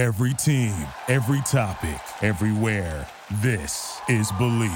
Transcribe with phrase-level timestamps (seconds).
[0.00, 0.74] Every team,
[1.08, 3.06] every topic, everywhere.
[3.42, 4.70] This is Believe.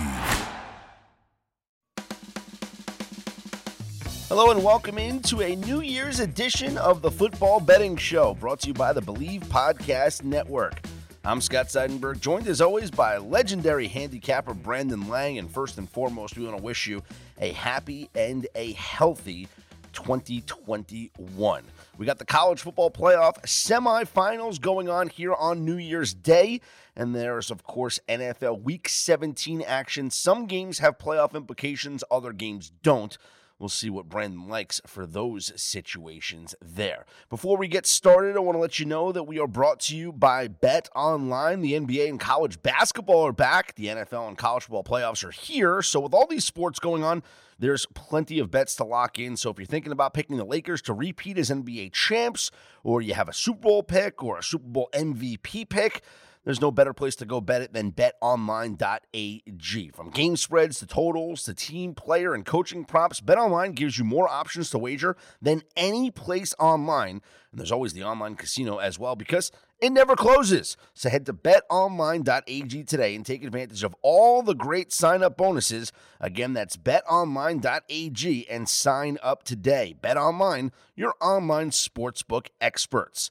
[4.29, 8.69] Hello and welcome into a New Year's edition of the Football Betting Show, brought to
[8.69, 10.83] you by the Believe Podcast Network.
[11.25, 15.39] I'm Scott Seidenberg, joined as always by legendary handicapper Brandon Lang.
[15.39, 17.03] And first and foremost, we want to wish you
[17.41, 19.49] a happy and a healthy
[19.95, 21.65] 2021.
[21.97, 26.61] We got the college football playoff semifinals going on here on New Year's Day.
[26.97, 30.11] And there's, of course, NFL Week 17 action.
[30.11, 33.17] Some games have playoff implications, other games don't.
[33.65, 37.07] We'll see what Brandon likes for those situations there.
[37.31, 39.97] Before we get started, I want to let you know that we are brought to
[39.97, 41.63] you by Bet Online.
[41.63, 43.75] The NBA and college basketball are back.
[43.77, 45.81] The NFL and college football playoffs are here.
[45.81, 47.23] So, with all these sports going on,
[47.59, 49.35] there's plenty of bets to lock in.
[49.35, 52.51] So, if you're thinking about picking the Lakers to repeat as NBA champs,
[52.83, 56.03] or you have a Super Bowl pick or a Super Bowl MVP pick,
[56.45, 59.89] there's no better place to go bet it than betonline.ag.
[59.91, 64.29] From game spreads to totals to team, player, and coaching props, BetOnline gives you more
[64.29, 67.23] options to wager than any place online.
[67.51, 70.77] And there's always the online casino as well because it never closes.
[70.93, 75.93] So head to betonline.ag today and take advantage of all the great sign up bonuses.
[76.21, 79.95] Again, that's betonline.ag and sign up today.
[80.03, 83.31] BetOnline, your online sportsbook experts.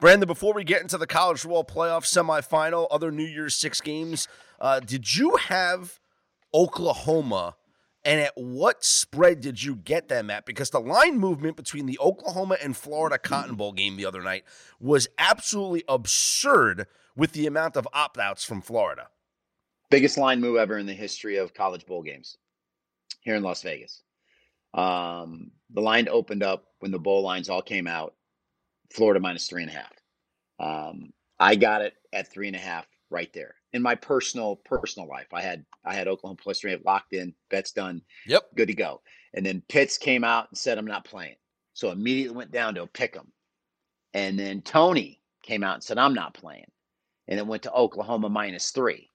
[0.00, 4.28] Brandon, before we get into the college football playoff semifinal, other New Year's Six games,
[4.60, 5.98] uh, did you have
[6.54, 7.56] Oklahoma?
[8.04, 10.46] And at what spread did you get them at?
[10.46, 14.44] Because the line movement between the Oklahoma and Florida Cotton Bowl game the other night
[14.78, 19.08] was absolutely absurd with the amount of opt outs from Florida.
[19.90, 22.36] Biggest line move ever in the history of college bowl games
[23.20, 24.04] here in Las Vegas.
[24.74, 28.14] Um, the line opened up when the bowl lines all came out
[28.90, 29.92] Florida minus three and a half.
[30.60, 33.54] Um, I got it at three and a half right there.
[33.72, 37.72] In my personal personal life, I had I had Oklahoma plus three locked in, bets
[37.72, 38.02] done.
[38.26, 39.02] Yep, good to go.
[39.34, 41.36] And then Pitts came out and said I'm not playing,
[41.74, 43.30] so immediately went down to pick him.
[44.14, 46.70] And then Toney came out and said I'm not playing,
[47.28, 49.10] and it went to Oklahoma minus three.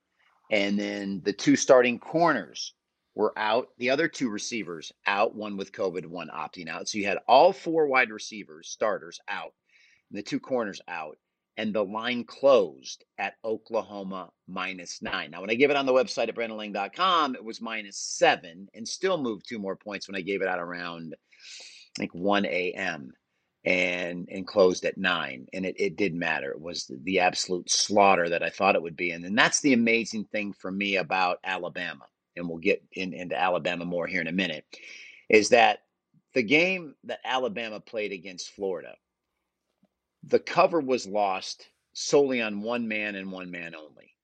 [0.52, 2.76] And then the two starting corners
[3.16, 3.70] were out.
[3.80, 6.88] The other two receivers out, one with COVID, one opting out.
[6.88, 9.54] So you had all four wide receivers, starters out
[10.14, 11.18] the two corners out,
[11.58, 15.32] and the line closed at Oklahoma minus nine.
[15.32, 18.88] Now, when I gave it on the website at brandonlang.com, it was minus seven and
[18.88, 21.16] still moved two more points when I gave it out around,
[21.98, 23.12] think, 1 a.m.
[23.66, 25.48] and and closed at nine.
[25.54, 26.52] And it, it didn't matter.
[26.52, 29.12] It was the, the absolute slaughter that I thought it would be.
[29.12, 32.06] And, and that's the amazing thing for me about Alabama.
[32.36, 34.66] And we'll get in, into Alabama more here in a minute,
[35.30, 35.84] is that
[36.34, 38.96] the game that Alabama played against Florida
[40.26, 44.16] the cover was lost solely on one man and one man only.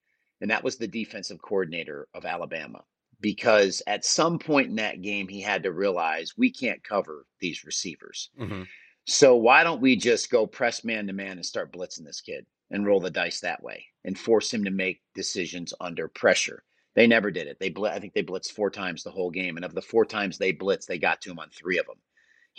[0.42, 2.84] And that was the defensive coordinator of Alabama.
[3.22, 7.66] Because at some point in that game, he had to realize we can't cover these
[7.66, 8.30] receivers.
[8.40, 8.64] Mm-hmm.
[9.06, 12.46] So why don't we just go press man to man and start blitzing this kid
[12.72, 16.64] and roll the dice that way and force him to make decisions under pressure?
[16.96, 17.58] They never did it.
[17.60, 20.06] They bl- I think they blitzed four times the whole game, and of the four
[20.06, 21.98] times they blitzed, they got to him on three of them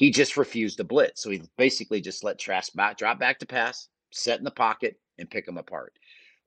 [0.01, 1.23] he just refused to blitz.
[1.23, 4.99] So he basically just let Trask back, drop back to pass, set in the pocket,
[5.19, 5.93] and pick them apart.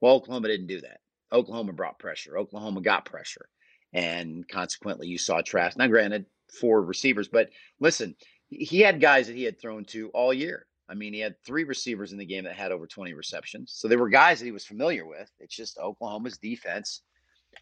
[0.02, 1.02] Well, Oklahoma didn't do that.
[1.32, 2.36] Oklahoma brought pressure.
[2.36, 3.48] Oklahoma got pressure.
[3.94, 5.78] And consequently, you saw Trask.
[5.78, 6.26] Now, granted,
[6.60, 7.50] four receivers, but
[7.80, 8.16] listen,
[8.50, 10.66] he had guys that he had thrown to all year.
[10.90, 13.72] I mean, he had three receivers in the game that had over 20 receptions.
[13.76, 15.30] So they were guys that he was familiar with.
[15.40, 17.04] It's just Oklahoma's defense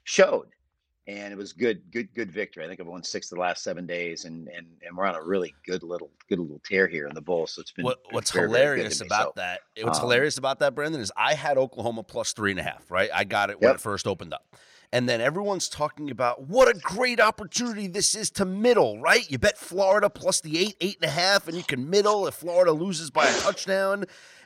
[0.05, 0.47] showed
[1.07, 2.63] and it was good, good, good victory.
[2.63, 5.15] I think I've won six of the last seven days, and and and we're on
[5.15, 7.47] a really good little, good little tear here in the bowl.
[7.47, 9.61] So it's been what, what's very, hilarious very about so, that.
[9.81, 12.89] What's um, hilarious about that, Brendan, is I had Oklahoma plus three and a half.
[12.89, 14.45] Right, I got it when it first opened up.
[14.93, 19.29] And then everyone's talking about what a great opportunity this is to middle, right?
[19.31, 22.33] You bet Florida plus the eight, eight and a half, and you can middle if
[22.33, 24.03] Florida loses by a touchdown.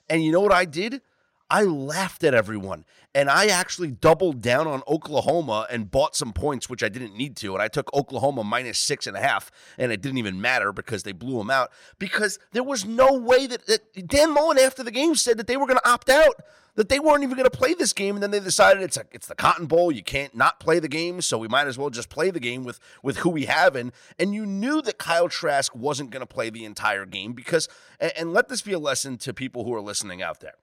[0.07, 1.01] And you know what I did?
[1.49, 2.85] I laughed at everyone.
[3.13, 7.37] And I actually doubled down on Oklahoma and bought some points, which I didn't need
[7.37, 7.53] to.
[7.53, 11.03] And I took Oklahoma minus six and a half, and it didn't even matter because
[11.03, 11.71] they blew them out.
[11.97, 15.55] Because there was no way that, that Dan Mullen, after the game, said that they
[15.55, 16.41] were going to opt out,
[16.75, 18.17] that they weren't even going to play this game.
[18.17, 19.93] And then they decided it's a, it's the Cotton Bowl.
[19.93, 22.65] You can't not play the game, so we might as well just play the game
[22.65, 23.77] with, with who we have.
[23.77, 27.69] And, and you knew that Kyle Trask wasn't going to play the entire game because,
[27.97, 30.55] and, and let this be a lesson to people who are listening out there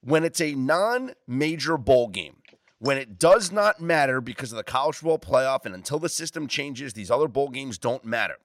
[0.00, 2.36] when it's a non major bowl game,
[2.78, 6.46] when it does not matter because of the college football playoff, and until the system
[6.46, 8.36] changes, these other bowl games don't matter.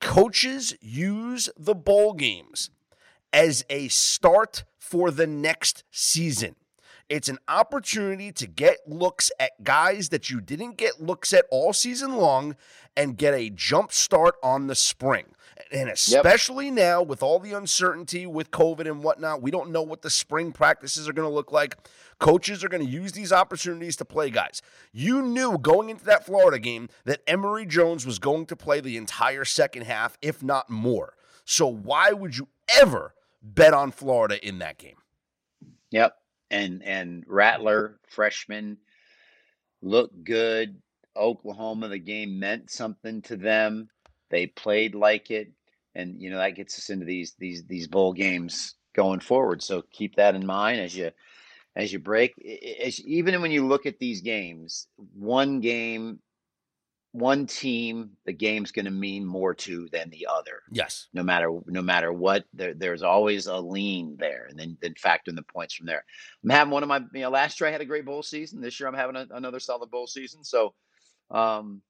[0.00, 2.70] Coaches use the bowl games
[3.32, 6.56] as a start for the next season.
[7.08, 11.72] It's an opportunity to get looks at guys that you didn't get looks at all
[11.72, 12.56] season long
[12.96, 15.33] and get a jump start on the spring.
[15.72, 16.74] And especially yep.
[16.74, 20.52] now with all the uncertainty with COVID and whatnot, we don't know what the spring
[20.52, 21.76] practices are going to look like.
[22.18, 24.62] Coaches are going to use these opportunities to play guys.
[24.92, 28.96] You knew going into that Florida game that Emory Jones was going to play the
[28.96, 31.14] entire second half, if not more.
[31.44, 32.48] So why would you
[32.80, 34.96] ever bet on Florida in that game?
[35.90, 36.16] Yep
[36.54, 38.78] and and Rattler freshman
[39.82, 40.80] looked good.
[41.16, 43.88] Oklahoma, the game meant something to them.
[44.34, 45.52] They played like it,
[45.94, 49.62] and you know that gets us into these these these bowl games going forward.
[49.62, 51.12] So keep that in mind as you
[51.76, 52.34] as you break.
[52.84, 56.18] As, even when you look at these games, one game
[57.12, 60.62] one team the game's going to mean more to than the other.
[60.72, 61.06] Yes.
[61.12, 65.30] No matter no matter what, there, there's always a lean there, and then then factor
[65.30, 66.04] in the points from there.
[66.42, 68.60] I'm having one of my you know last year I had a great bowl season.
[68.60, 70.42] This year I'm having a, another solid bowl season.
[70.42, 70.74] So,
[71.30, 71.82] um,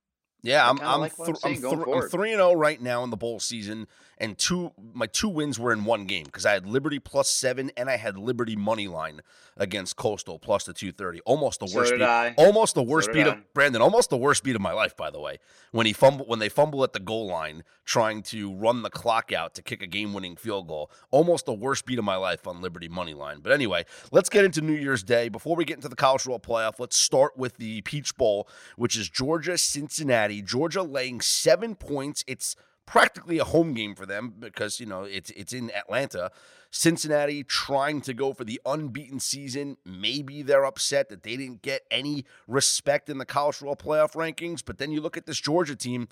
[0.44, 3.10] yeah, I'm I'm, like th- I'm, th- I'm, three and zero oh right now in
[3.10, 3.88] the bowl season,
[4.18, 7.70] and two my two wins were in one game because I had Liberty plus seven
[7.76, 9.20] and I had Liberty money line
[9.56, 11.20] against Coastal plus the 230.
[11.20, 12.04] Almost the worst so beat.
[12.04, 12.34] I.
[12.36, 13.82] Almost the worst so beat of Brandon.
[13.82, 15.38] Almost the worst beat of my life, by the way.
[15.70, 19.32] When he fumble when they fumble at the goal line trying to run the clock
[19.32, 20.90] out to kick a game-winning field goal.
[21.10, 23.40] Almost the worst beat of my life on Liberty money line.
[23.42, 25.28] But anyway, let's get into New Year's Day.
[25.28, 28.96] Before we get into the college football playoff, let's start with the Peach Bowl, which
[28.96, 30.40] is Georgia Cincinnati.
[30.40, 32.24] Georgia laying 7 points.
[32.26, 36.30] It's practically a home game for them because you know it's it's in Atlanta.
[36.70, 39.76] Cincinnati trying to go for the unbeaten season.
[39.84, 44.60] Maybe they're upset that they didn't get any respect in the college football playoff rankings.
[44.64, 46.08] But then you look at this Georgia team,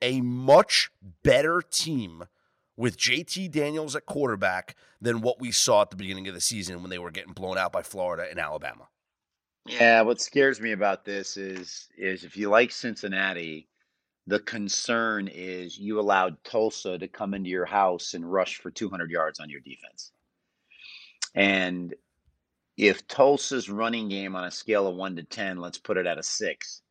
[0.00, 0.90] a much
[1.22, 2.24] better team
[2.78, 6.80] with JT Daniels at quarterback than what we saw at the beginning of the season
[6.80, 8.88] when they were getting blown out by Florida and Alabama.
[9.66, 13.68] Yeah, what scares me about this is is if you like Cincinnati,
[14.26, 19.10] the concern is you allowed Tulsa to come into your house and rush for 200
[19.10, 20.12] yards on your defense.
[21.34, 21.94] And
[22.76, 26.18] if Tulsa's running game on a scale of 1 to 10, let's put it at
[26.18, 26.82] a 6,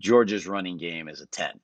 [0.00, 1.58] Georgia's running game is a 10.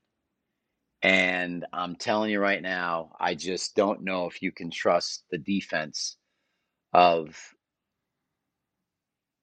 [1.03, 5.39] And I'm telling you right now, I just don't know if you can trust the
[5.39, 6.17] defense
[6.93, 7.37] of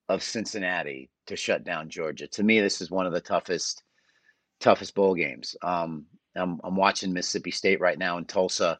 [0.09, 2.27] of Cincinnati to shut down Georgia.
[2.27, 3.83] To me, this is one of the toughest
[4.61, 5.55] toughest bowl games.
[5.61, 6.05] Um,
[6.35, 8.79] I'm, I'm watching Mississippi State right now in Tulsa.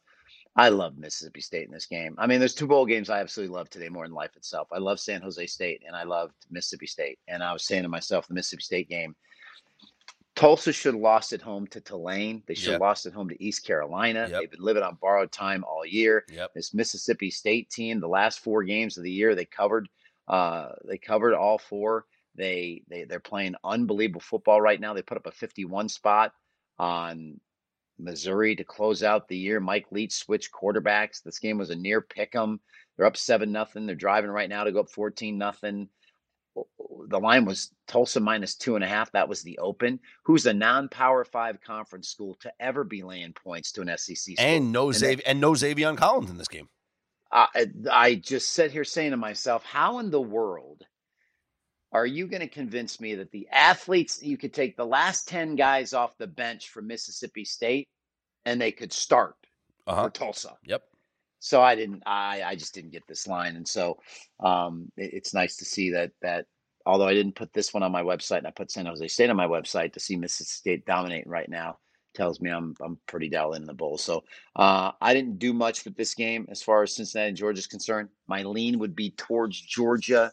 [0.56, 2.16] I love Mississippi State in this game.
[2.18, 4.68] I mean, there's two bowl games I absolutely love today more than life itself.
[4.72, 7.20] I love San Jose State and I loved Mississippi State.
[7.28, 9.16] And I was saying to myself, the Mississippi State game,
[10.36, 12.44] Tulsa should have lost at home to Tulane.
[12.48, 12.82] They should have yep.
[12.82, 14.28] lost at home to East Carolina.
[14.30, 14.40] Yep.
[14.40, 16.26] They've been living on borrowed time all year.
[16.32, 16.54] Yep.
[16.54, 19.88] This Mississippi State team, the last four games of the year, they covered.
[20.28, 22.06] Uh, they covered all four.
[22.36, 24.94] They they they're playing unbelievable football right now.
[24.94, 26.34] They put up a 51 spot
[26.80, 27.40] on
[28.00, 29.60] Missouri to close out the year.
[29.60, 31.22] Mike Leach switched quarterbacks.
[31.22, 32.60] This game was a near pick 'em.
[32.98, 33.86] They're up seven nothing.
[33.86, 35.90] They're driving right now to go up 14 nothing.
[37.08, 39.12] The line was Tulsa minus two and a half.
[39.14, 40.00] That was the open.
[40.24, 44.36] Who's a non-power five conference school to ever be laying points to an SEC school?
[44.38, 46.70] And no Xav- and no Zaven Collins in this game.
[47.32, 50.84] I, I just sit here saying to myself, how in the world
[51.92, 55.56] are you going to convince me that the athletes you could take the last 10
[55.56, 57.90] guys off the bench from Mississippi State
[58.46, 59.36] and they could start
[59.88, 60.04] uh-huh.
[60.06, 60.56] for Tulsa?
[60.66, 60.84] Yep.
[61.40, 63.98] So I didn't I I just didn't get this line and so
[64.40, 66.46] um, it, it's nice to see that that
[66.86, 69.30] although I didn't put this one on my website and I put San Jose State
[69.30, 71.80] on my website to see Mississippi State dominating right now
[72.14, 73.98] tells me I'm I'm pretty dialed in the bowl.
[73.98, 74.24] So
[74.56, 77.68] uh, I didn't do much with this game as far as Cincinnati and Georgia is
[77.68, 78.10] concerned.
[78.28, 80.32] My lean would be towards Georgia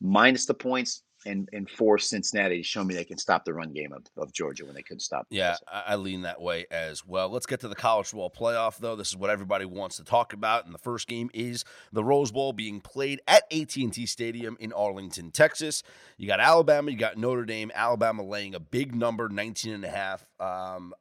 [0.00, 3.72] minus the points and and force Cincinnati to show me they can stop the run
[3.72, 5.26] game of, of Georgia when they couldn't stop.
[5.30, 7.28] Yeah, I, I, lean that way as well.
[7.28, 8.96] Let's get to the college football playoff, though.
[8.96, 12.30] This is what everybody wants to talk about, and the first game is the Rose
[12.30, 15.82] Bowl being played at AT&T Stadium in Arlington, Texas.
[16.16, 17.72] You got Alabama, you got Notre Dame.
[17.74, 20.24] Alabama laying a big number, 19 and a half.
[20.38, 20.94] Um,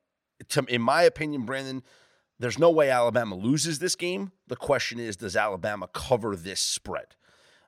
[0.49, 1.83] to, in my opinion, Brandon,
[2.39, 4.31] there's no way Alabama loses this game.
[4.47, 7.15] The question is, does Alabama cover this spread?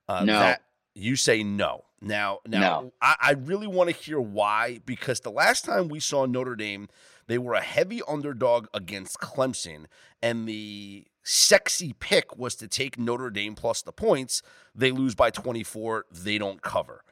[0.07, 0.39] Uh, no.
[0.39, 0.61] That,
[0.99, 1.85] you say no.
[2.01, 2.93] Now, now no.
[3.01, 6.87] I, I really want to hear why because the last time we saw Notre Dame,
[7.27, 9.85] they were a heavy underdog against Clemson,
[10.21, 14.41] and the sexy pick was to take Notre Dame plus the points.
[14.73, 17.03] They lose by 24, they don't cover.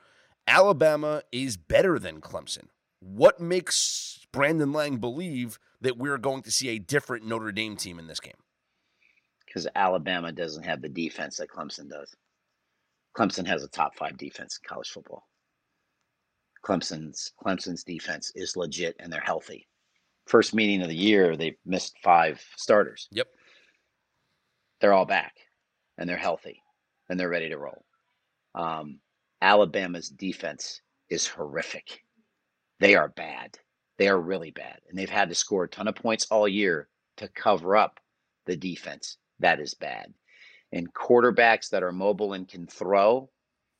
[0.47, 2.67] Alabama is better than Clemson.
[2.99, 7.99] What makes Brandon Lang believe that we're going to see a different Notre Dame team
[7.99, 8.33] in this game?
[9.57, 12.15] because Alabama doesn't have the defense that Clemson does.
[13.17, 15.27] Clemson has a top five defense in college football.
[16.63, 19.67] Clemson's Clemson's defense is legit and they're healthy.
[20.27, 23.07] First meeting of the year, they missed five starters.
[23.11, 23.27] Yep.
[24.81, 25.33] They're all back
[25.97, 26.61] and they're healthy
[27.09, 27.85] and they're ready to roll.
[28.53, 28.99] Um,
[29.41, 32.01] Alabama's defense is horrific.
[32.79, 33.57] They are bad.
[33.97, 34.79] They are really bad.
[34.89, 37.99] And they've had to score a ton of points all year to cover up
[38.45, 39.17] the defense.
[39.39, 40.13] That is bad.
[40.71, 43.29] And quarterbacks that are mobile and can throw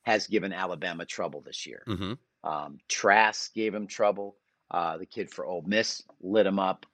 [0.04, 1.84] has given Alabama trouble this year.
[1.88, 2.14] Mm-hmm.
[2.50, 4.38] Um, Trask gave him trouble.
[4.72, 6.86] Uh, the kid for Ole Miss lit him up.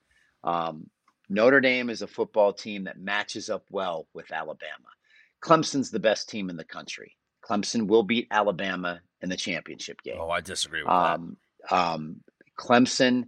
[0.44, 0.90] Um,
[1.30, 4.90] Notre Dame is a football team that matches up well with Alabama.
[5.44, 7.18] Clemson's the best team in the country.
[7.48, 10.18] Clemson will beat Alabama in the championship game.
[10.20, 11.38] Oh, I disagree with Um,
[11.70, 12.22] um,
[12.58, 13.26] Clemson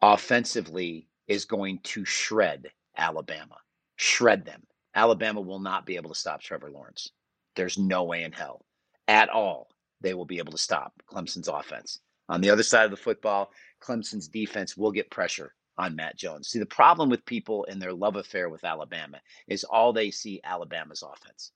[0.00, 3.56] offensively is going to shred Alabama,
[3.96, 4.62] shred them.
[4.94, 7.10] Alabama will not be able to stop Trevor Lawrence.
[7.56, 8.64] There's no way in hell
[9.08, 9.68] at all
[10.00, 12.00] they will be able to stop Clemson's offense.
[12.28, 16.48] On the other side of the football, Clemson's defense will get pressure on Mac Jones.
[16.48, 20.40] See, the problem with people in their love affair with Alabama is all they see
[20.44, 21.52] Alabama's offense.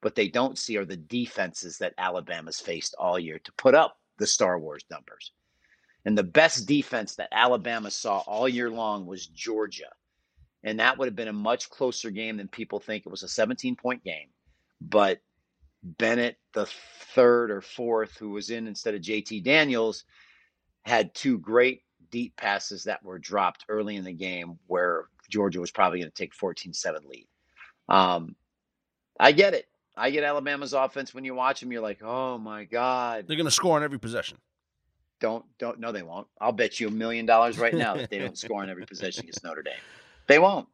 [0.00, 3.98] What they don't see are the defenses that Alabama's faced all year to put up
[4.18, 5.32] the Star Wars numbers.
[6.04, 9.88] And the best defense that Alabama saw all year long was Georgia.
[10.64, 13.04] And that would have been a much closer game than people think.
[13.06, 14.28] It was a 17 point game.
[14.80, 15.20] But
[15.82, 16.66] Bennett, the
[17.14, 20.04] third or fourth, who was in instead of JT Daniels,
[20.82, 25.70] had two great deep passes that were dropped early in the game where Georgia was
[25.70, 27.28] probably going to take 14 7 lead.
[27.88, 28.34] Um,
[29.20, 29.66] I get it.
[29.96, 31.14] I get Alabama's offense.
[31.14, 33.26] When you watch them, you're like, oh my God.
[33.28, 34.38] They're going to score on every possession.
[35.20, 36.26] Don't, don't, no, they won't.
[36.40, 39.24] I'll bet you a million dollars right now that they don't score on every possession
[39.24, 39.74] against Notre Dame.
[40.26, 40.68] They won't.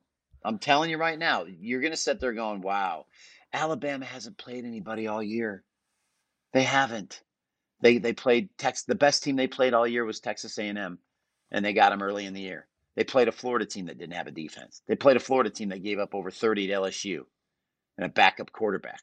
[0.44, 3.06] I'm telling you right now, you're going to sit there going, wow,
[3.52, 5.64] Alabama hasn't played anybody all year.
[6.52, 7.22] They haven't.
[7.82, 8.82] They they played Tex.
[8.82, 10.98] The best team they played all year was Texas A&M,
[11.50, 12.66] and they got them early in the year.
[12.96, 14.82] They played a Florida team that didn't have a defense.
[14.86, 17.20] They played a Florida team that gave up over 30 at LSU,
[17.96, 19.00] and a backup quarterback.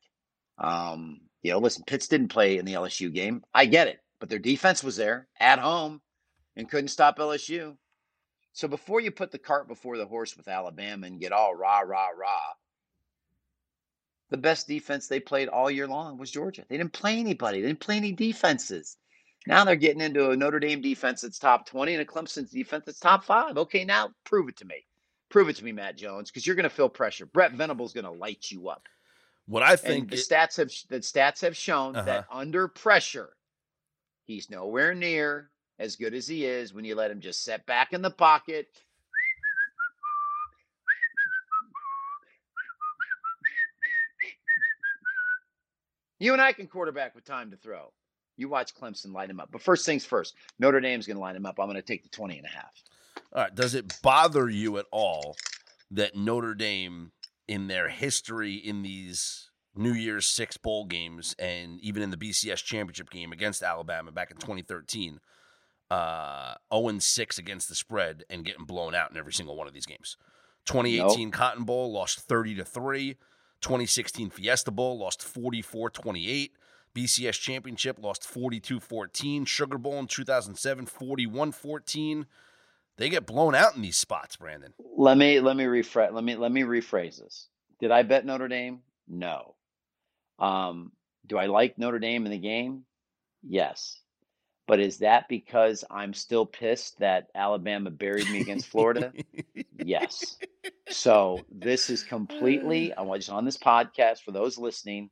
[0.58, 3.44] Um, you know, listen, Pitts didn't play in the LSU game.
[3.54, 6.02] I get it, but their defense was there at home
[6.56, 7.78] and couldn't stop LSU.
[8.58, 11.82] So before you put the cart before the horse with Alabama and get all rah
[11.82, 12.54] rah rah,
[14.32, 16.66] the best defense they played all year long was Georgia.
[16.68, 17.62] They didn't play anybody.
[17.62, 18.98] They didn't play any defenses.
[19.46, 22.86] Now they're getting into a Notre Dame defense that's top 20 and a Clemson defense
[22.88, 23.60] that's top five.
[23.60, 24.88] Okay, now prove it to me.
[25.30, 27.28] Prove it to me, Mac Jones, because you're going to feel pressure.
[27.28, 28.88] Brent Venables going to light you up.
[29.46, 32.06] What I think and the it- stats have the stats have shown Uh-huh.
[32.06, 33.38] that under pressure,
[34.26, 37.94] he's nowhere near as good as he is when you let him just set back
[37.94, 38.68] in the pocket.
[46.20, 47.92] You and I can quarterback with time to throw.
[48.38, 49.50] You watch Clemson line him up.
[49.52, 51.60] But first things first, Notre Dame's going to line him up.
[51.60, 52.84] I'm going to take the 20 and a half.
[53.34, 53.54] All right.
[53.54, 55.36] Does it bother you at all
[55.92, 57.12] that Notre Dame,
[57.48, 62.64] in their history in these New Year's Six bowl games and even in the BCS
[62.64, 65.20] championship game against Alabama back in 2013,
[65.90, 69.74] uh, 0 6 against the spread and getting blown out in every single one of
[69.74, 70.18] these games?
[70.66, 73.16] 2018 Cotton Bowl lost 30 to 3.
[73.62, 76.52] 2016 Fiesta Bowl lost 44 28.
[76.96, 79.46] BCS Championship lost 42 14.
[79.46, 82.26] Sugar Bowl in 2007 41 14
[82.98, 84.74] they get blown out in these spots, Brandon.
[84.98, 87.48] Let me let me rephrase let me let me rephrase this.
[87.80, 88.80] Did I bet Notre Dame?
[89.08, 89.56] No.
[90.40, 90.92] Um,
[91.26, 92.84] do I like Notre Dame in the game?
[93.44, 94.02] Yes.
[94.68, 99.14] But is that because I'm still pissed that Alabama buried me against Florida?
[99.78, 100.38] yes.
[100.90, 105.10] So this is completely I was on this podcast for those listening.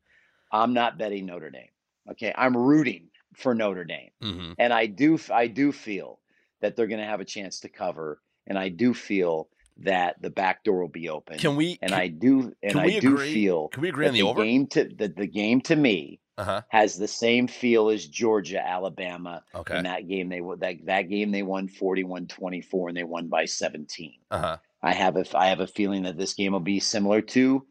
[0.51, 1.69] I'm not betting Notre Dame.
[2.11, 6.19] Okay, I'm rooting for Notre Dame, hmm and I do I do feel
[6.61, 10.29] that they're going to have a chance to cover, and I do feel that the
[10.29, 11.37] back door will be open.
[11.37, 11.77] Can we?
[11.81, 14.29] and can, I do and I do agree- feel Can we agree on the, the
[14.29, 14.43] over?
[14.43, 16.61] game to that the game to me Uh huh.
[16.69, 19.43] has the same feel as Georgia Alabama.
[19.53, 19.77] Okay.
[19.77, 23.45] In that game they won that that game they won 41-24 and they won by
[23.45, 24.13] 17.
[24.31, 24.57] Uh huh.
[24.83, 27.65] I have a I have a feeling that this game will be similar to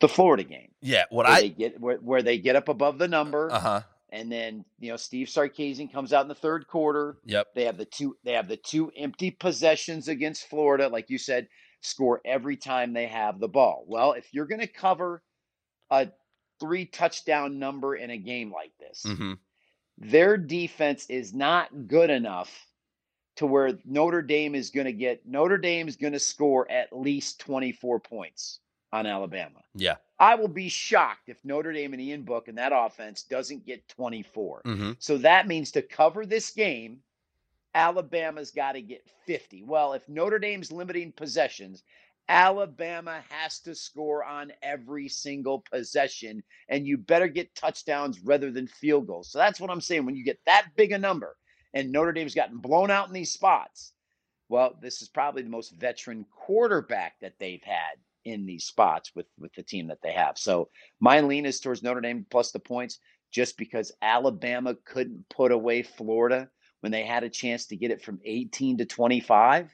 [0.00, 0.68] the Florida game.
[0.80, 1.04] Yeah.
[1.10, 1.40] What Where I.
[1.40, 3.80] they get where, where they get up above the number Uh huh.
[4.10, 7.16] and then you know Steve Sarkisian comes out in the third quarter.
[7.24, 7.48] Yep.
[7.54, 11.48] They have the two they have the two empty possessions against Florida, like you said,
[11.80, 13.84] score every time they have the ball.
[13.88, 15.22] Well, if you're going to cover
[15.90, 16.08] a
[16.60, 19.34] three touchdown number in a game like this, hmm
[20.00, 22.66] their defense is not good enough
[23.36, 26.96] to where Notre Dame is going to get Notre Dame is going to score at
[26.96, 28.60] least 24 points.
[28.92, 29.60] on Alabama.
[29.74, 29.96] Yeah.
[30.18, 33.86] I will be shocked if Notre Dame and Ian Book and that offense doesn't get
[33.88, 34.62] 24.
[34.64, 34.92] Mm-hmm.
[34.98, 37.00] So that means to cover this game,
[37.74, 39.64] Alabama's got to get 50.
[39.64, 41.82] Well, if Notre Dame's limiting possessions,
[42.28, 48.66] Alabama has to score on every single possession, and you better get touchdowns rather than
[48.66, 49.30] field goals.
[49.30, 50.04] So that's what I'm saying.
[50.04, 51.36] When you get that big a number,
[51.72, 53.92] and Notre Dame's gotten blown out in these spots,
[54.48, 59.26] well, this is probably the most veteran quarterback that they've had in these spots with
[59.38, 60.36] with the team that they have.
[60.36, 60.68] So
[61.00, 62.98] my lean is towards Notre Dame plus the points,
[63.30, 68.02] just because Alabama couldn't put away Florida when they had a chance to get it
[68.02, 69.70] from 18 to 25.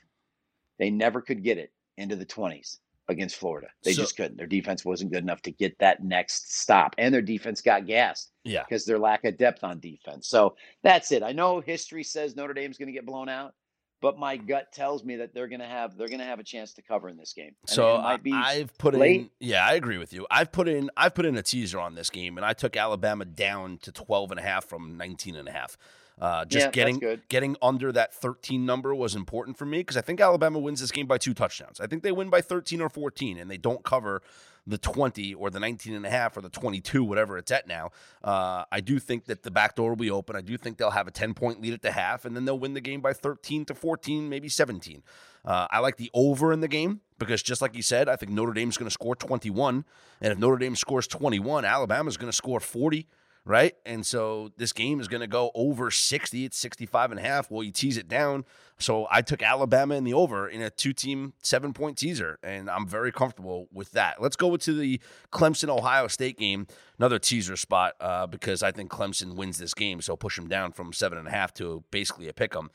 [0.78, 3.68] They never could get it into the 20s against Florida.
[3.82, 4.36] They So- just couldn't.
[4.38, 8.32] Their defense wasn't good enough to get that next stop, and their defense got gassed
[8.44, 8.62] Yeah.
[8.62, 10.26] because their lack of depth on defense.
[10.28, 11.22] So that's it.
[11.22, 13.54] I know history says Notre Dame's going to get blown out,
[14.00, 16.44] but my gut tells me that they're going to have they're going to have a
[16.44, 17.54] chance to cover in this game.
[17.62, 20.26] And So it might be I- I've put in yeah, I agree with you.
[20.30, 23.24] I've put in I've put in a teaser on this game and I took Alabama
[23.26, 25.76] down to 12 and a half from 19 and a half.
[26.20, 30.00] Uh, just Yeah, getting getting under that 13 number was important for me because I
[30.00, 31.80] think Alabama wins this game by two touchdowns.
[31.80, 34.22] I think they win by 13 or 14 and they don't cover
[34.66, 37.90] the 20 or the 19 and a half or the 22 whatever it's at now.
[38.22, 40.36] Uh, I do think that the back door will be open.
[40.36, 42.58] I do think they'll have a 10 point lead at the half and then they'll
[42.58, 45.02] win the game by 13 to 14, maybe 17.
[45.44, 48.30] Uh, I like the over in the game because just like you said, I think
[48.30, 49.84] Notre Dame's going to score 21
[50.20, 53.08] and if Notre Dame scores 21, Alabama's going to score 40
[53.44, 53.74] right?
[53.84, 56.44] And so this game is going to go over 60.
[56.44, 57.50] It's 65 and a half.
[57.50, 58.44] Well, you tease it down.
[58.78, 62.68] So I took Alabama in the over in a two team seven point teaser, and
[62.68, 64.20] I'm very comfortable with that.
[64.20, 66.66] Let's go to the Clemson Ohio State game,
[66.98, 70.00] another teaser spot, uh, because I think Clemson wins this game.
[70.00, 72.70] So push them down from seven and a half to basically a pick 'em.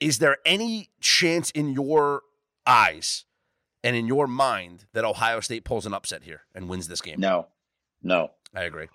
[0.00, 2.22] Is there any chance in your
[2.66, 3.24] eyes
[3.82, 7.20] and in your mind that Ohio State pulls an upset here and wins this game?
[7.20, 7.48] No,
[8.02, 8.88] no, I agree.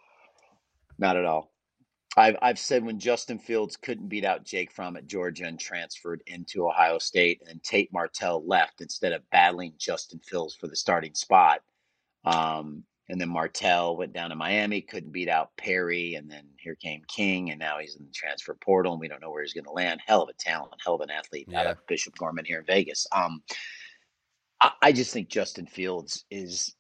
[1.03, 1.51] Not at all.
[2.17, 6.23] I've I've said when Justin Fields couldn't beat out Jake Fromm at Georgia and transferred
[6.27, 11.13] into Ohio State, and Tate Martell left instead of battling Justin Fields for the starting
[11.15, 11.61] spot.
[12.25, 16.75] Um, and then Martell went down to Miami, couldn't beat out Perry, and then here
[16.75, 19.53] came King, and now he's in the transfer portal, and we don't know where he's
[19.53, 19.99] going to land.
[20.05, 21.71] Hell of a talent, hell of an athlete out Yeah.
[21.71, 23.05] of Bishop Gorman here in Vegas.
[23.11, 23.43] Um,
[24.61, 26.75] I, I just think Justin Fields is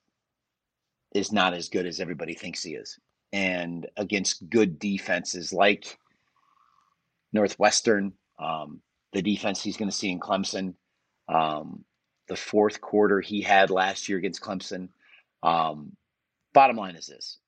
[1.15, 2.97] is not as good as everybody thinks he is,
[3.33, 5.97] and against good defenses like
[7.33, 8.79] Northwestern, um,
[9.11, 10.75] the defense he's going to see in Clemson,
[11.27, 11.83] um,
[12.27, 14.89] the fourth quarter he had last year against Clemson.
[15.41, 15.97] Um,
[16.53, 17.39] bottom line is this: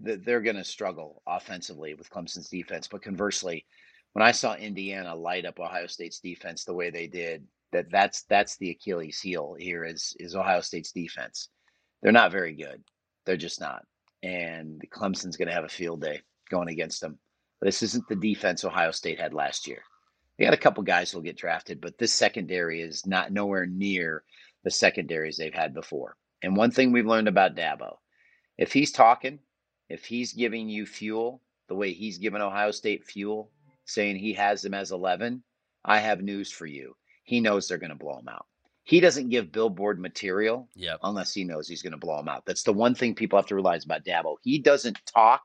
[0.00, 2.86] that they're going to struggle offensively with Clemson's defense.
[2.86, 3.64] But conversely,
[4.12, 8.24] when I saw Indiana light up Ohio State's defense the way they did, that that's
[8.24, 11.48] that's the Achilles heel here is is Ohio State's defense.
[12.02, 12.82] They're not very good.
[13.24, 13.84] They're just not.
[14.22, 17.18] And Clemson's going to have a field day going against them.
[17.60, 19.82] This isn't the defense Ohio State had last year.
[20.38, 24.24] They got a couple guys who'll get drafted, but this secondary is not nowhere near
[24.64, 26.16] the secondaries they've had before.
[26.42, 27.96] And one thing we've learned about Dabo,
[28.56, 29.38] if he's talking,
[29.90, 33.50] if he's giving you fuel the way he's given Ohio State fuel,
[33.84, 35.42] saying he has them as 11,
[35.84, 36.96] I have news for you.
[37.24, 38.46] He knows they're going to blow him out.
[38.84, 41.00] He doesn't give billboard material Yep.
[41.02, 42.44] unless he knows he's going to blow him out.
[42.46, 44.36] That's the one thing people have to realize about Dabo.
[44.42, 45.42] He doesn't talk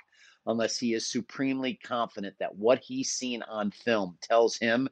[0.48, 4.88] unless he is supremely confident that what he's seen on film tells him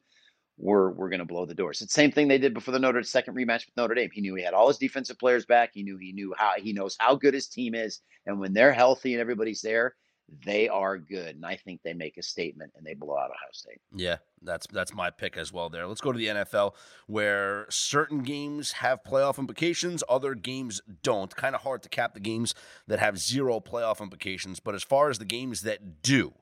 [0.56, 1.82] we're we're going to blow the doors.
[1.82, 4.10] It's the same thing they did before the Notre second rematch with Notre Dame.
[4.12, 5.70] He knew he had all his defensive players back.
[5.74, 8.72] He knew he knew how he knows how good his team is, and when they're
[8.72, 9.96] healthy and everybody's there,
[10.44, 11.36] they are good.
[11.36, 13.80] And I think they make a statement and they blow out Ohio State.
[13.94, 15.68] Yeah, that's that's my pick as well.
[15.68, 15.86] There.
[15.86, 16.74] Let's go to the NFL,
[17.06, 21.34] where certain games have playoff implications, other games don't.
[21.34, 22.54] Kind of hard to cap the games
[22.86, 26.32] that have zero playoff implications, but as far as the games that do,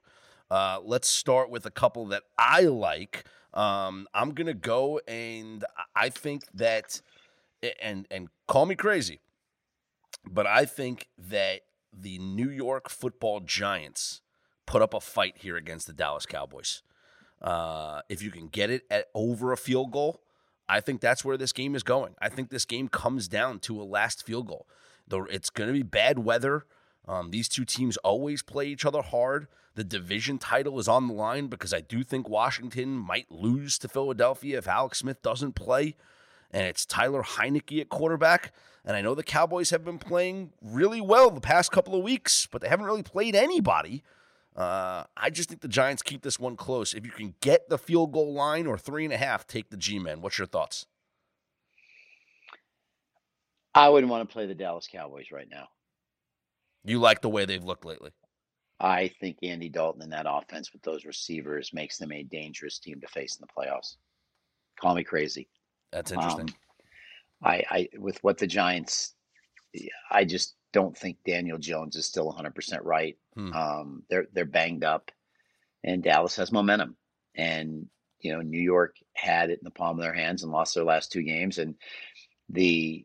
[0.51, 3.25] uh, let's start with a couple that I like.
[3.55, 5.65] Um, I'm gonna go, and
[5.95, 7.01] I think that,
[7.83, 9.21] and and call me crazy,
[10.25, 11.63] but I think that
[11.93, 14.21] the New York Football Giants
[14.67, 16.83] put up a fight here against the Dallas Cowboys.
[17.41, 20.23] Uh, if you can get it at over a field goal,
[20.69, 22.15] I think that's where this game is going.
[22.21, 24.67] I think this game comes down to a last field goal.
[25.07, 26.65] Though it's going to be bad weather.
[27.07, 29.49] Um, these two teams always play each other hard.
[29.75, 33.89] The division title is on the line because I do think Washington might lose to
[33.89, 35.97] Philadelphia if Alex Smith doesn't play.
[36.53, 38.53] And it's Tyler Heinicke at quarterback.
[38.85, 42.47] And I know the Cowboys have been playing really well the past couple of weeks,
[42.51, 44.03] but they haven't really played anybody.
[44.55, 46.93] Uh, I just think the Giants keep this one close.
[46.93, 49.77] If you can get the field goal line or three and a half, take the
[49.77, 50.21] G men.
[50.21, 50.87] What's your thoughts?
[53.75, 55.69] I wouldn't want to play the Dallas Cowboys right now.
[56.85, 58.11] You like the way they've looked lately?
[58.81, 63.01] I think Andy Dalton and that offense with those receivers makes them a dangerous team
[63.01, 63.97] to face in the playoffs.
[64.79, 65.49] Call me crazy.
[65.93, 66.49] That's interesting.
[66.49, 66.55] Um,
[67.45, 69.15] I, I with what the Giants,
[70.11, 73.17] I just don't think Daniel Jones is still 100% right.
[73.35, 73.53] Hmm.
[73.53, 75.11] Um, they're they're banged up,
[75.85, 76.97] and Dallas has momentum.
[77.35, 77.87] And
[78.21, 80.85] you know, New York had it in the palm of their hands and lost their
[80.85, 81.59] last two games.
[81.59, 81.75] And
[82.49, 83.05] the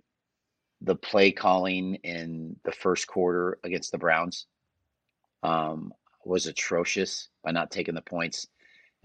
[0.81, 4.45] the play calling in the first quarter against the Browns
[5.43, 5.91] um,
[6.23, 8.47] was atrocious by not taking the points.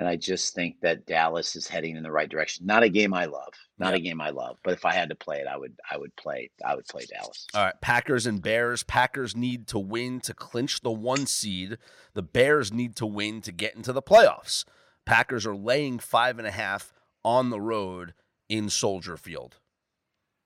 [0.02, 2.66] And I just think that Dallas is heading in the right direction.
[2.66, 3.52] Not a game I love.
[3.78, 4.56] Not a game I love.
[4.64, 7.04] But if I had to play it, I would I would play I would play
[7.08, 7.46] Dallas.
[7.54, 7.80] All right.
[7.80, 8.82] Packers and Bears.
[8.82, 11.78] Packers need to win to clinch the one seed.
[12.14, 14.64] The Bears need to win to get into the playoffs.
[15.06, 16.92] Packers are laying five and a half
[17.24, 18.12] on the road
[18.48, 19.58] in Soldier Field.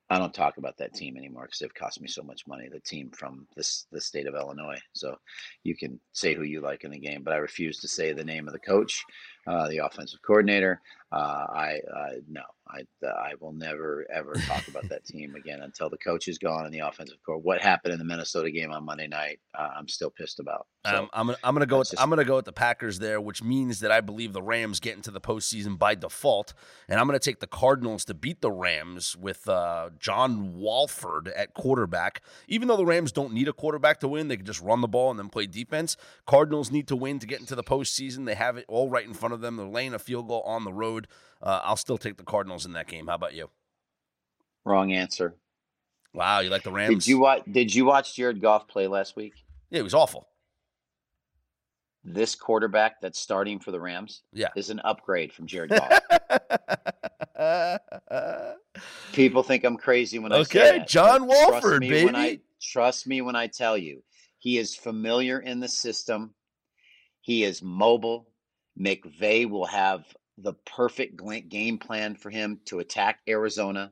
[0.09, 2.69] I don't talk about that team anymore because they've cost me so much money.
[2.71, 4.79] The team from this the state of Illinois.
[4.93, 5.17] So
[5.63, 8.23] you can say who you like in the game, but I refuse to say the
[8.23, 9.03] name of the coach,
[9.47, 10.81] uh, the offensive coordinator.
[11.09, 15.89] Uh, I uh, no, I I will never ever talk about that team again until
[15.89, 17.37] the coach is gone and the offensive core.
[17.37, 19.39] What happened in the Minnesota game on Monday night?
[19.57, 20.67] Uh, I'm still pissed about.
[20.85, 22.99] So, um, I'm gonna I'm gonna go with just, I'm gonna go with the Packers
[22.99, 26.53] there, which means that I believe the Rams get into the postseason by default,
[26.89, 31.53] and I'm gonna take the Cardinals to beat the Rams with uh, John Wolford at
[31.53, 32.21] quarterback.
[32.49, 34.87] Even though the Rams don't need a quarterback to win, they can just run the
[34.89, 35.95] ball and then play defense.
[36.25, 38.25] Cardinals need to win to get into the postseason.
[38.25, 39.55] They have it all right in front of them.
[39.55, 40.96] They're laying a field goal on the road.
[41.41, 43.07] Uh, I'll still take the Cardinals in that game.
[43.07, 43.49] How about you?
[44.65, 45.35] Wrong answer.
[46.13, 46.95] Wow, you like the Rams?
[46.95, 47.43] Did you watch?
[47.49, 49.33] Did you watch Jared Goff play last week?
[49.69, 50.27] Yeah, it was awful.
[52.03, 54.47] This quarterback that's starting for the Rams, yeah.
[54.55, 56.01] is an upgrade from Jared Goff.
[59.13, 62.05] People think I'm crazy when I okay, say Okay, John Wolford, baby.
[62.05, 64.01] When I, trust me when I tell you,
[64.39, 66.33] he is familiar in the system.
[67.21, 68.29] He is mobile.
[68.79, 70.05] McVay will have
[70.37, 71.19] the perfect
[71.49, 73.91] game plan for him to attack Arizona.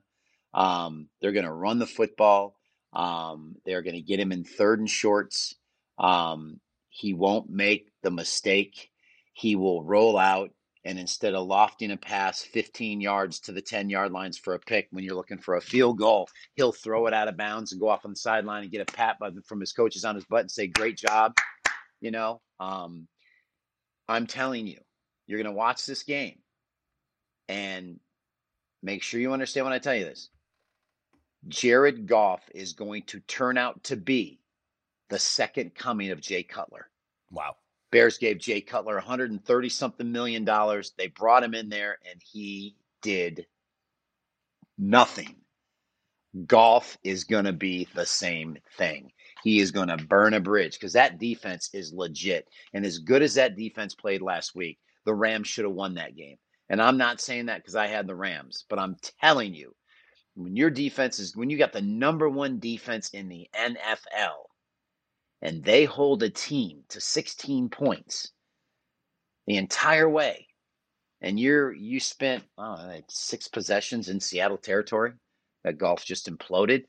[0.53, 2.55] Um, they're going to run the football.
[2.93, 5.55] Um, they're going to get him in third and shorts.
[5.97, 8.89] Um, he won't make the mistake.
[9.33, 10.51] He will roll out
[10.85, 14.59] and instead of lofting a pass 15 yards to the 10 yard lines for a
[14.59, 17.81] pick when you're looking for a field goal, he'll throw it out of bounds and
[17.81, 20.41] go off on the sideline and get a pat from his coaches on his butt
[20.41, 21.33] and say, Great job.
[22.01, 23.07] You know, um,
[24.07, 24.77] I'm telling you,
[25.27, 26.39] you're going to watch this game
[27.47, 27.99] and
[28.83, 30.29] make sure you understand when I tell you this.
[31.47, 34.39] Jared Goff is going to turn out to be
[35.09, 36.89] the second coming of Jay Cutler.
[37.31, 37.57] Wow.
[37.91, 40.93] Bears gave Jay Cutler 130 something million dollars.
[40.97, 43.45] They brought him in there and he did
[44.77, 45.35] nothing.
[46.47, 49.11] Goff is going to be the same thing.
[49.43, 52.47] He is going to burn a bridge because that defense is legit.
[52.73, 56.15] And as good as that defense played last week, the Rams should have won that
[56.15, 56.37] game.
[56.69, 59.75] And I'm not saying that because I had the Rams, but I'm telling you,
[60.33, 64.49] when your defense is, when you got the number one defense in the NFL
[65.41, 68.31] and they hold a team to 16 points
[69.47, 70.47] the entire way,
[71.21, 75.13] and you're, you spent know, six possessions in Seattle territory,
[75.63, 76.85] that Goff just imploded.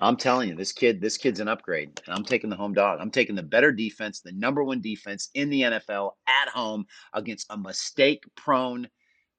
[0.00, 2.00] I'm telling you, this kid, this kid's an upgrade.
[2.06, 2.98] And I'm taking the home dog.
[3.00, 7.46] I'm taking the better defense, the number one defense in the NFL at home against
[7.50, 8.88] a mistake prone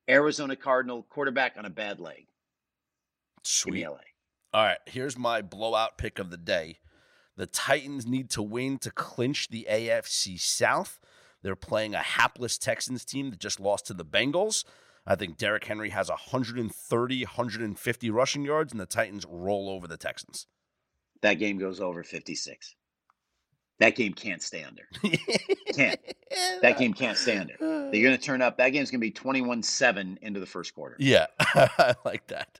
[0.09, 2.27] Arizona Cardinal quarterback on a bad leg.
[3.43, 3.85] Sweet.
[3.85, 3.97] All
[4.63, 6.79] right, here's my blowout pick of the day.
[7.35, 10.99] The Titans need to win to clinch the AFC South.
[11.41, 14.63] They're playing a hapless Texans team that just lost to the Bengals.
[15.07, 19.97] I think Derrick Henry has 130, 150 rushing yards, and the Titans roll over the
[19.97, 20.47] Texans.
[21.21, 22.75] That game goes over 56.
[23.79, 24.83] That game can't stay under.
[25.73, 25.99] can't.
[26.61, 27.53] That game can't stay under.
[27.59, 28.57] You're going to turn up.
[28.57, 30.97] That game's going to be 21 7 into the first quarter.
[30.99, 32.59] Yeah, I like that.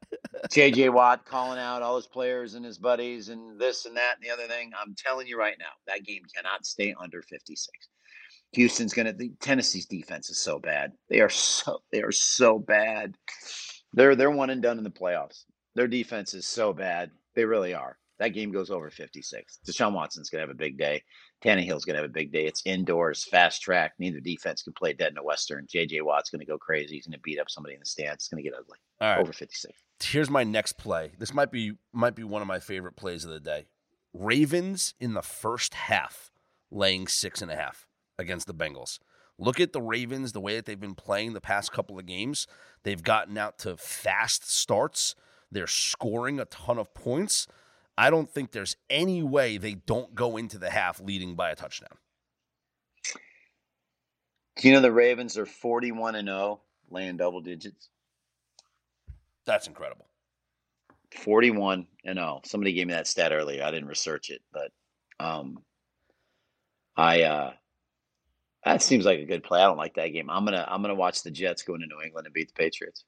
[0.50, 4.24] JJ Watt calling out all his players and his buddies and this and that and
[4.24, 4.72] the other thing.
[4.80, 7.90] I'm telling you right now, that game cannot stay under 56.
[8.56, 10.94] Houston's going to, Tennessee's defense is so bad.
[11.10, 13.16] They are so, they are so bad.
[13.94, 15.44] They're, they're one and done in the playoffs.
[15.76, 17.12] Their defense is so bad.
[17.36, 17.98] They really are.
[18.18, 19.60] That game goes over 56.
[19.68, 21.04] Deshaun Watson's going to have a big day.
[21.44, 22.46] Tannehill's going to have a big day.
[22.46, 23.92] It's indoors, fast track.
[24.00, 25.68] Neither defense can play dead in a Western.
[25.70, 26.00] J.J.
[26.02, 26.96] Watt's going to go crazy.
[26.96, 28.24] He's going to beat up somebody in the stands.
[28.24, 28.78] It's going to get ugly.
[29.02, 29.20] All right.
[29.20, 29.78] Over 56.
[30.02, 31.12] Here's my next play.
[31.20, 33.68] This might be might be one of my favorite plays of the day.
[34.14, 36.32] Ravens in the first half,
[36.72, 37.86] laying six and a half
[38.18, 39.00] against the Bengals.
[39.38, 42.48] Look at the Ravens, the way that they've been playing the past couple of games.
[42.84, 45.16] They've gotten out to fast starts.
[45.52, 47.48] They're scoring a ton of points.
[47.98, 51.56] I don't think there's any way they don't go into the half leading by a
[51.56, 51.98] touchdown.
[54.58, 57.90] Do you know the Ravens are 41 and 0, laying double digits?
[59.46, 60.08] That's incredible.
[61.18, 62.42] 41 and 0.
[62.46, 63.64] Somebody gave me that stat earlier.
[63.64, 64.72] I didn't research it, but
[65.20, 65.60] um
[66.98, 67.54] I uh
[68.66, 69.62] that seems like a good play.
[69.62, 70.30] I don't like that game.
[70.30, 73.06] I'm gonna I'm gonna watch the Jets go into New England and beat the Patriots.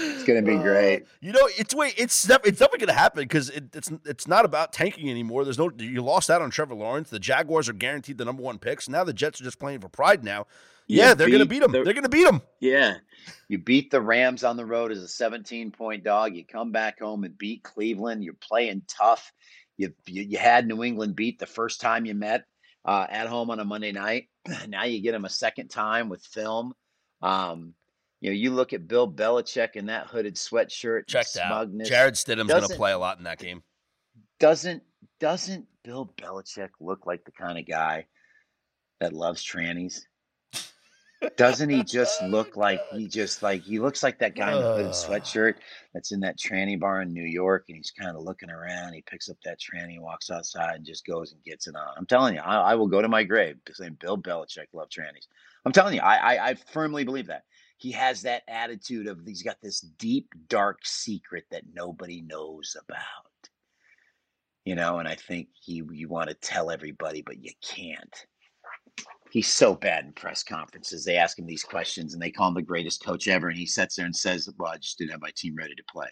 [0.00, 1.02] it's gonna be great.
[1.08, 4.44] Uh, you know, it's wait, it's it's definitely gonna happen because it, it's it's not
[4.44, 5.44] about tanking anymore.
[5.44, 7.10] There's no you lost out on Trevor Lawrence.
[7.10, 8.88] The Jaguars are guaranteed the number one picks.
[8.88, 10.22] Now the Jets are just playing for pride.
[10.22, 10.46] Now,
[10.86, 11.72] yeah, they're gonna beat them.
[11.72, 12.42] The, they're gonna beat them.
[12.60, 12.94] Yeah,
[13.48, 16.36] you beat the Rams on the road as a 17 point dog.
[16.36, 18.22] You come back home and beat Cleveland.
[18.22, 19.32] You're playing tough.
[19.76, 22.44] You you, you had New England beat the first time you met
[22.88, 24.28] uh, at home on a Monday night.
[24.68, 26.72] Now you get him a second time with film.
[27.20, 27.74] Um,
[28.20, 31.06] you know, you look at Bill Belichick in that hooded sweatshirt.
[31.06, 31.86] Checked smugness.
[31.86, 31.90] out.
[31.90, 33.62] Jarrett Stidham's going to play a lot in that game.
[34.40, 34.82] Doesn't
[35.20, 38.06] doesn't Bill Belichick look like the kind of guy
[39.00, 40.00] that loves trannies?
[41.36, 44.68] Doesn't he just look like he just like he looks like that guy in the
[44.68, 45.54] hooded sweatshirt
[45.92, 48.92] that's in that tranny bar in New York and he's kind of looking around.
[48.92, 51.88] He picks up that tranny, walks outside, and just goes and gets it on.
[51.96, 55.26] I'm telling you, I, I will go to my grave saying Bill Belichick loved trannies.
[55.64, 57.44] I'm telling you, I, I I firmly believe that
[57.78, 63.50] he has that attitude of he's got this deep, dark secret that nobody knows about.
[64.64, 68.26] You know, and I think he you want to tell everybody, but you can't.
[69.30, 71.04] He's so bad in press conferences.
[71.04, 73.48] They ask him these questions and they call him the greatest coach ever.
[73.48, 75.82] And he sits there and says, Well, I just didn't have my team ready to
[75.90, 76.08] play.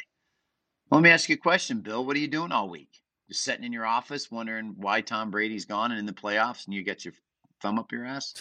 [0.91, 2.05] Well, let me ask you a question, Bill.
[2.05, 2.91] What are you doing all week?
[3.29, 6.75] Just sitting in your office wondering why Tom Brady's gone and in the playoffs and
[6.75, 7.15] you get your
[7.61, 8.35] thumb up your ass?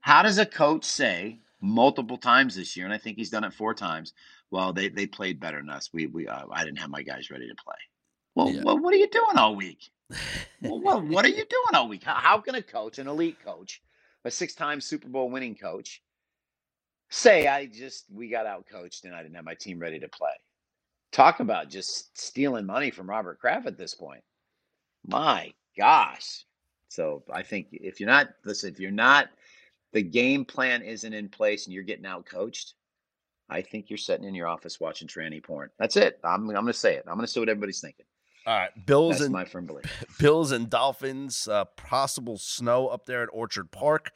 [0.00, 3.54] How does a coach say multiple times this year, and I think he's done it
[3.54, 4.12] four times.
[4.50, 5.90] Well, they they played better than us.
[5.92, 7.76] We we uh, I didn't have my guys ready to play.
[8.34, 8.62] Well, yeah.
[8.64, 9.90] well what are you doing all week?
[10.62, 12.04] Well, what, are you doing all week?
[12.04, 13.82] How, how can a coach, an elite coach,
[14.24, 16.02] a six-time Super Bowl winning coach,
[17.10, 20.08] say I just we got out coached and I didn't have my team ready to
[20.08, 20.32] play?
[21.12, 24.22] Talk about just stealing money from Robert Kraft at this point.
[25.06, 26.44] My gosh.
[26.88, 29.28] So I think if you're not listen, if you're not
[29.92, 32.74] the game plan isn't in place and you're getting out coached,
[33.48, 35.70] I think you're sitting in your office watching tranny porn.
[35.78, 36.18] That's it.
[36.24, 37.04] I'm, I'm going to say it.
[37.06, 38.06] I'm going to say what everybody's thinking.
[38.46, 40.04] All right, Bills That's and my firm belief.
[40.18, 41.46] Bills and Dolphins.
[41.46, 44.12] Uh, possible snow up there at Orchard Park.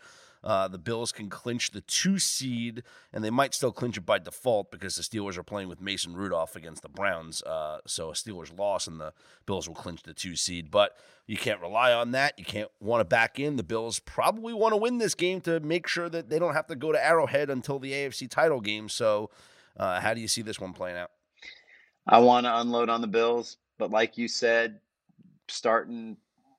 [0.46, 4.18] Uh, the Bills can clinch the two seed, and they might still clinch it by
[4.18, 7.42] default because the Steelers are playing with Mason Rudolph against the Browns.
[7.42, 9.12] Uh, so a Steelers loss, and the
[9.44, 10.70] Bills will clinch the two seed.
[10.70, 12.34] But you can't rely on that.
[12.38, 13.56] You can't want to back in.
[13.56, 16.68] The Bills probably want to win this game to make sure that they don't have
[16.68, 18.88] to go to Arrowhead until the AFC title game.
[18.88, 19.30] So,
[19.76, 21.10] uh, how do you see this one playing out?
[22.06, 24.80] I want to unload on the Bills, but like you said,
[25.48, 26.16] starting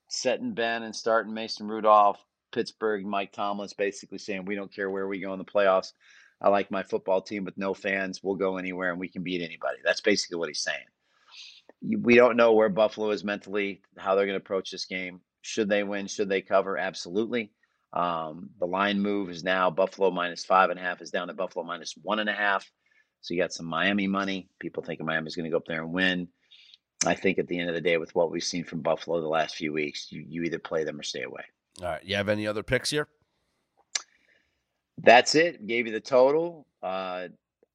[0.08, 5.06] setting Ben and starting Mason Rudolph Pittsburgh, Mike Tomlin's basically saying, we don't care where
[5.06, 5.92] we go in the playoffs.
[6.40, 8.22] I like my football team with no fans.
[8.22, 9.78] We'll go anywhere and we can beat anybody.
[9.84, 10.86] That's basically what he's saying.
[11.82, 15.20] We don't know where Buffalo is mentally, how they're going to approach this game.
[15.42, 16.06] Should they win?
[16.06, 16.78] Should they cover?
[16.78, 17.52] Absolutely.
[17.92, 21.34] Um, the line move is now Buffalo minus five and a half is down to
[21.34, 22.70] Buffalo minus one and a half.
[23.20, 24.48] So you got some Miami money.
[24.58, 26.28] People think Miami's going to go up there and win.
[27.06, 29.28] I think at the end of the day, with what we've seen from Buffalo the
[29.28, 31.44] last few weeks, you, you either play them or stay away.
[31.80, 32.04] All right.
[32.04, 33.08] You have any other picks here?
[34.98, 35.66] That's it.
[35.66, 36.66] Gave you the total.
[36.82, 37.28] Uh,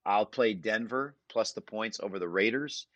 [0.06, 2.88] I'll play Denver plus the points over the Raiders.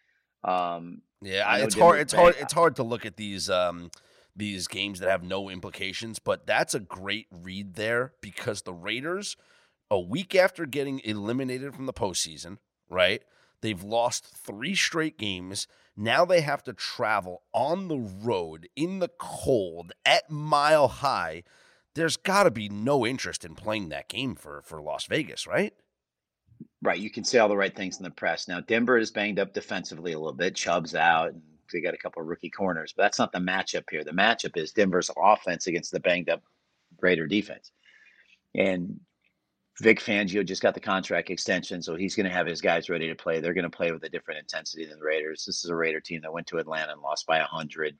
[0.43, 1.99] Um, yeah, it's hard.
[1.99, 2.35] It's hard.
[2.39, 3.89] It's hard to look at these um,
[4.35, 9.35] these games that have no implications, but that's a great read there because the Raiders,
[9.89, 12.57] a week after getting eliminated from the postseason,
[12.89, 13.23] right?
[13.61, 15.67] They've lost three straight games.
[15.97, 21.43] Now they have to travel on the road in the cold at mile high.
[21.95, 25.73] There's got to be no interest in playing that game for, for Las Vegas, right?
[26.83, 26.99] Right.
[26.99, 28.47] You can say all the right things in the press.
[28.47, 30.55] Now, Denver is banged up defensively a little bit.
[30.55, 31.31] Chubb's out.
[31.31, 31.41] And
[31.73, 34.03] they got a couple of rookie corners, but that's not the matchup here.
[34.03, 36.43] The matchup is Denver's offense against the banged up
[37.01, 37.71] Raider defense.
[38.55, 38.99] And
[39.81, 43.07] Vic Fangio just got the contract extension, so he's going to have his guys ready
[43.09, 43.39] to play.
[43.39, 45.43] They're going to play with a different intensity than the Raiders.
[45.45, 47.95] This is a Raider team that went to Atlanta and lost by 100.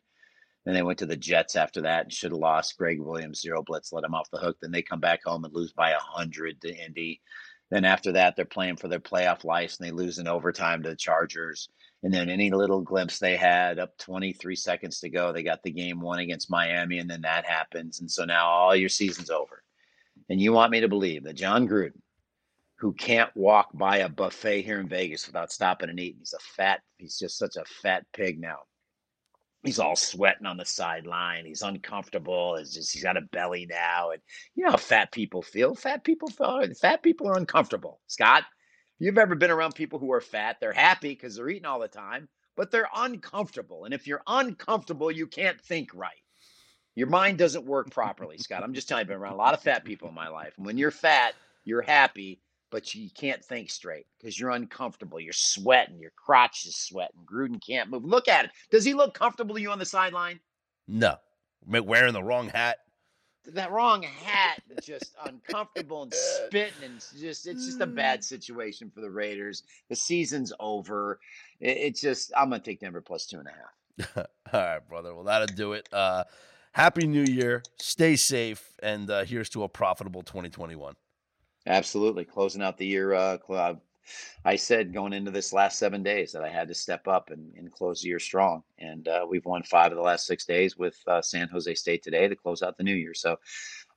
[0.66, 2.78] Then they went to the Jets after that and should have lost.
[2.78, 4.58] Gregg Williams, zero blitz, let them off the hook.
[4.60, 7.22] Then they come back home and lose by 100 to Indy.
[7.70, 10.90] Then after that, they're playing for their playoff life and they lose in overtime to
[10.90, 11.70] the Chargers.
[12.02, 15.72] And then any little glimpse they had up 23 seconds to go, they got the
[15.72, 18.02] game one against Miami, and then that happens.
[18.02, 19.64] And so now all your season's over.
[20.30, 22.02] And you want me to believe that Jon Gruden
[22.78, 26.20] who can't walk by a buffet here in Vegas without stopping and eating.
[26.20, 28.60] He's a fat, he's just such a fat pig now.
[29.64, 31.46] He's all sweating on the sideline.
[31.46, 32.56] He's uncomfortable.
[32.56, 34.12] It's just he's got a belly now.
[34.12, 34.22] And
[34.54, 35.74] you know how fat people feel.
[35.74, 38.00] Fat people feel fat people are uncomfortable.
[38.06, 38.44] Scott,
[39.00, 41.88] you've ever been around people who are fat, they're happy because they're eating all the
[41.88, 43.86] time, but they're uncomfortable.
[43.86, 46.14] And if you're uncomfortable, you can't think right.
[46.98, 48.64] Your mind doesn't work properly, Scott.
[48.64, 50.54] I'm just telling you, I've been around a lot of fat people in my life.
[50.58, 55.20] And when you're fat, you're happy, but you can't think straight because you're uncomfortable.
[55.20, 56.00] You're sweating.
[56.00, 57.22] Your crotch is sweating.
[57.24, 58.04] Gruden can't move.
[58.04, 58.52] Look at it.
[58.72, 60.40] Does he look comfortable to you on the sideline?
[60.88, 61.18] No.
[61.68, 62.78] Wearing the wrong hat.
[63.46, 69.02] That wrong hat, just uncomfortable and spitting, and just it's just a bad situation for
[69.02, 69.62] the Raiders.
[69.88, 71.20] The season's over.
[71.60, 74.28] It, it's just I'm gonna take Denver plus two and a half.
[74.54, 75.16] All right, brother.
[75.16, 75.88] Well, that'll do it.
[75.94, 76.26] Uh,
[76.78, 77.64] happy New Year.
[77.80, 80.94] Stay safe, and uh, here's to a profitable 2021.
[81.66, 82.24] Absolutely.
[82.24, 83.38] Closing out the year, uh,
[84.46, 87.52] I said going into this last seven days that I had to step up and,
[87.58, 88.62] and close the year strong.
[88.78, 92.04] And uh, we've won five of the last six days with uh, San Jose State
[92.04, 93.16] today to close out the new year.
[93.16, 93.38] So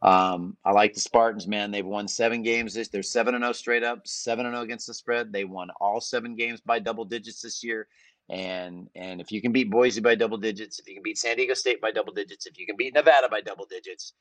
[0.02, 1.70] um, I like the Spartans, man.
[1.70, 2.72] They've won seven games.
[2.72, 5.32] This, they're 7 0 straight up, 7 0 against the spread.
[5.32, 7.86] They won all seven games by double digits this year.
[8.30, 11.36] And and if you can beat Boise by double digits, if you can beat San
[11.36, 14.12] Diego State by double digits, if you can beat Nevada by double digits,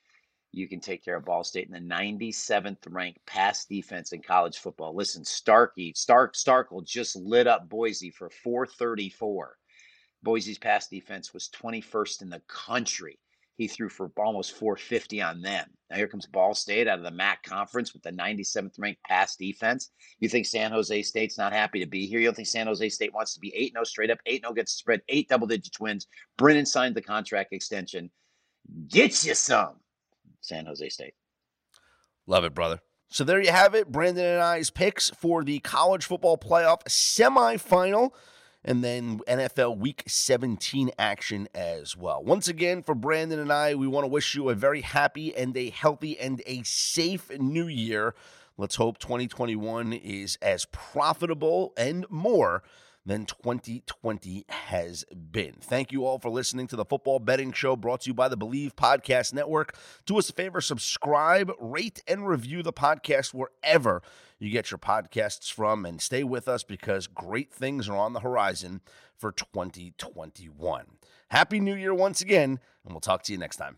[0.51, 4.57] you can take care of Ball State in the 97th ranked pass defense in college
[4.57, 4.95] football.
[4.95, 9.55] Listen, Starkey, Stark Starkel just lit up Boise for 434.
[10.23, 13.19] Boise's pass defense was 21st in the country.
[13.59, 15.67] He threw for almost 450 on them.
[15.89, 19.35] Now here comes Ball State out of the MAC conference with the 97th ranked pass
[19.35, 19.91] defense.
[20.21, 22.21] You think San Jose State's not happy to be here?
[22.21, 24.53] You don't think San Jose State wants to be 8 0 straight up, 8 0
[24.53, 26.07] gets spread, eight double digit wins.
[26.37, 28.09] Brennan signed the contract extension.
[28.87, 29.75] Get you some.
[30.39, 31.15] San Jose State.
[32.27, 32.79] Love it, brother.
[33.09, 33.91] So there you have it.
[33.91, 38.11] Brandon and I's picks for the college football playoff semifinal
[38.63, 42.23] and then NFL Week 17 action as well.
[42.23, 45.55] Once again, for Brandon and I, we want to wish you a very happy and
[45.55, 48.13] a healthy and a safe new year.
[48.57, 52.63] Let's hope 2021 is as profitable and more
[53.05, 55.55] than 2020 has been.
[55.61, 58.37] Thank you all for listening to the Football Betting Show brought to you by the
[58.37, 59.75] Bleav Podcast Network.
[60.05, 64.01] Do us a favor, subscribe, rate, and review the podcast wherever
[64.37, 68.21] you get your podcasts from, and stay with us because great things are on the
[68.21, 68.81] horizon
[69.17, 70.85] for 2021.
[71.29, 73.77] Happy New Year once again, and we'll talk to you next time.